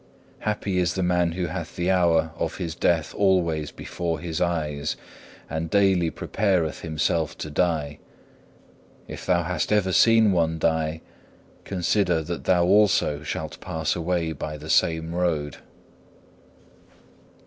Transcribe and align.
Happy 0.39 0.79
is 0.79 0.95
the 0.95 1.03
man 1.03 1.33
who 1.33 1.45
hath 1.45 1.75
the 1.75 1.91
hour 1.91 2.31
of 2.35 2.57
his 2.57 2.73
death 2.73 3.13
always 3.13 3.69
before 3.69 4.19
his 4.19 4.41
eyes, 4.41 4.97
and 5.47 5.69
daily 5.69 6.09
prepareth 6.09 6.79
himself 6.79 7.37
to 7.37 7.51
die. 7.51 7.99
If 9.07 9.27
thou 9.27 9.43
hast 9.43 9.71
ever 9.71 9.91
seen 9.91 10.31
one 10.31 10.57
die, 10.57 11.01
consider 11.65 12.23
that 12.23 12.45
thou 12.45 12.65
also 12.65 13.21
shalt 13.21 13.59
pass 13.61 13.95
away 13.95 14.31
by 14.31 14.57
the 14.57 14.71
same 14.71 15.13
road. 15.13 15.57